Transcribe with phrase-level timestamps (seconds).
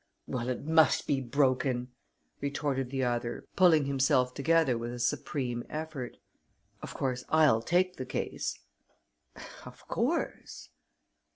[0.25, 1.89] "Well, it must be broken!"
[2.39, 6.17] retorted the other, pulling himself together with a supreme effort.
[6.81, 8.57] "Of course, I'll take the case."
[9.63, 10.69] "Of course!"